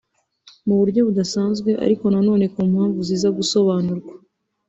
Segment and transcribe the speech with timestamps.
[0.67, 4.13] Mu buryo budasanzwe ariko nanone ku mpamvu ziza gusobanurwa